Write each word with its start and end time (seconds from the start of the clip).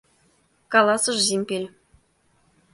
—каласыш 0.71 1.17
Зимпель. 1.27 1.67